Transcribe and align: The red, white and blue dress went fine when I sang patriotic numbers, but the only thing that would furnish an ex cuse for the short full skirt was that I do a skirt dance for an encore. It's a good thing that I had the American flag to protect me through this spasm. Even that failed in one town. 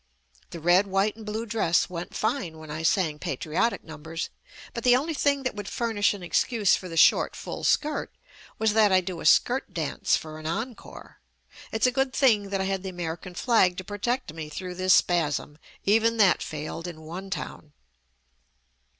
The 0.49 0.59
red, 0.59 0.87
white 0.87 1.15
and 1.15 1.23
blue 1.27 1.45
dress 1.45 1.87
went 1.87 2.15
fine 2.15 2.57
when 2.57 2.71
I 2.71 2.81
sang 2.81 3.19
patriotic 3.19 3.83
numbers, 3.83 4.31
but 4.73 4.83
the 4.83 4.95
only 4.95 5.13
thing 5.13 5.43
that 5.43 5.53
would 5.53 5.67
furnish 5.67 6.15
an 6.15 6.23
ex 6.23 6.43
cuse 6.43 6.75
for 6.75 6.89
the 6.89 6.97
short 6.97 7.35
full 7.35 7.63
skirt 7.63 8.11
was 8.57 8.73
that 8.73 8.91
I 8.91 9.01
do 9.01 9.19
a 9.21 9.27
skirt 9.27 9.75
dance 9.75 10.15
for 10.15 10.39
an 10.39 10.47
encore. 10.47 11.19
It's 11.71 11.85
a 11.85 11.91
good 11.91 12.13
thing 12.13 12.49
that 12.49 12.59
I 12.59 12.63
had 12.63 12.81
the 12.81 12.89
American 12.89 13.35
flag 13.35 13.77
to 13.77 13.83
protect 13.83 14.33
me 14.33 14.49
through 14.49 14.73
this 14.73 14.95
spasm. 14.95 15.59
Even 15.83 16.17
that 16.17 16.41
failed 16.41 16.87
in 16.87 17.01
one 17.03 17.29
town. 17.29 17.73